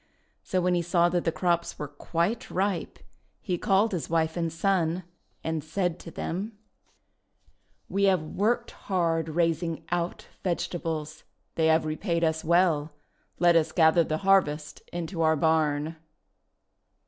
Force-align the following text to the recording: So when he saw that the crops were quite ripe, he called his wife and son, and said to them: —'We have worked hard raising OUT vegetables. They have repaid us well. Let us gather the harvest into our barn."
So 0.43 0.61
when 0.61 0.73
he 0.73 0.81
saw 0.81 1.09
that 1.09 1.25
the 1.25 1.31
crops 1.31 1.77
were 1.77 1.87
quite 1.87 2.49
ripe, 2.49 2.97
he 3.39 3.59
called 3.59 3.91
his 3.91 4.09
wife 4.09 4.35
and 4.35 4.51
son, 4.51 5.03
and 5.43 5.63
said 5.63 5.99
to 5.99 6.09
them: 6.09 6.57
—'We 7.87 8.05
have 8.05 8.23
worked 8.23 8.71
hard 8.71 9.29
raising 9.29 9.83
OUT 9.91 10.25
vegetables. 10.43 11.23
They 11.53 11.67
have 11.67 11.85
repaid 11.85 12.23
us 12.23 12.43
well. 12.43 12.93
Let 13.37 13.55
us 13.55 13.71
gather 13.71 14.03
the 14.03 14.17
harvest 14.25 14.81
into 14.91 15.21
our 15.21 15.35
barn." 15.35 15.97